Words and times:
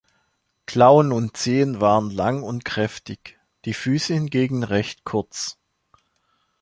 Klauen 0.65 1.11
und 1.11 1.37
Zehen 1.37 1.79
waren 1.79 2.09
lang 2.09 2.41
und 2.41 2.65
kräftig, 2.65 3.39
die 3.65 3.75
Füße 3.75 4.15
hingegen 4.15 4.63
recht 4.63 5.03
kurz. 5.03 5.59